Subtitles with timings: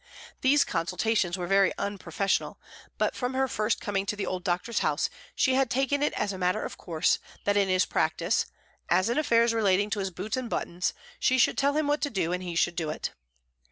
[0.41, 2.57] These consultations were very unprofessional,
[2.97, 6.33] but from her first coming to the old doctor's house she had taken it as
[6.33, 8.47] a matter of course that in his practice,
[8.89, 12.09] as in affairs relating to his boots and buttons, she should tell him what to
[12.09, 13.11] do and he should do it.